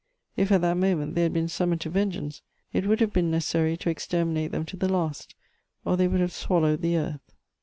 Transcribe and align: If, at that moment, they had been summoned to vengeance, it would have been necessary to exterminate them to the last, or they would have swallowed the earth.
If, 0.35 0.51
at 0.51 0.61
that 0.61 0.77
moment, 0.77 1.13
they 1.13 1.21
had 1.21 1.31
been 1.31 1.47
summoned 1.47 1.81
to 1.81 1.89
vengeance, 1.91 2.41
it 2.73 2.87
would 2.87 3.01
have 3.01 3.13
been 3.13 3.29
necessary 3.29 3.77
to 3.77 3.89
exterminate 3.91 4.51
them 4.51 4.65
to 4.65 4.75
the 4.75 4.89
last, 4.89 5.35
or 5.85 5.95
they 5.95 6.07
would 6.07 6.21
have 6.21 6.33
swallowed 6.33 6.81
the 6.81 6.97
earth. 6.97 7.35